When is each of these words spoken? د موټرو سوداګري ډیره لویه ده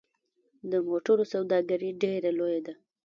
د 0.71 0.73
موټرو 0.87 1.23
سوداګري 1.33 1.89
ډیره 2.01 2.29
لویه 2.39 2.61
ده 2.65 2.73